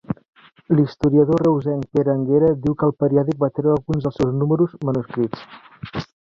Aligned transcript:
L'historiador 0.77 1.43
reusenc 1.47 1.85
Pere 1.97 2.11
Anguera 2.13 2.49
diu 2.63 2.77
que 2.79 2.87
el 2.87 2.95
periòdic 3.05 3.37
va 3.45 3.51
treure 3.59 3.75
alguns 3.81 4.09
dels 4.09 4.19
seus 4.23 4.35
números, 4.39 4.75
manuscrits. 4.91 5.47